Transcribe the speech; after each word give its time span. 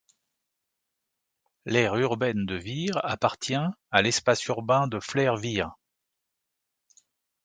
L’aire 1.67 1.93
urbaine 1.95 2.47
de 2.47 2.55
Vire 2.55 2.99
appartient 3.03 3.53
à 3.53 4.01
l’espace 4.01 4.43
urbain 4.47 4.87
de 4.87 4.99
Flers-Vire. 4.99 5.75